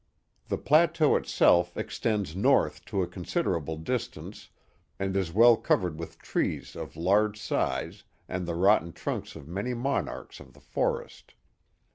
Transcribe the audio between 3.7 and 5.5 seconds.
distance and is